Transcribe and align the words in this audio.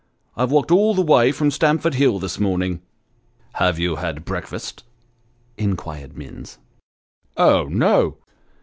I've 0.35 0.49
walked 0.49 0.71
all 0.71 0.95
the 0.95 1.03
way 1.03 1.31
from 1.31 1.51
Stamford 1.51 1.93
Hill 1.93 2.17
this 2.17 2.39
morning."" 2.39 2.81
Have 3.61 3.77
you 3.77 3.95
breakfasted?" 3.97 4.81
inquired 5.59 6.17
Minns." 6.17 6.57
Oh, 7.37 7.65
no 7.69 8.17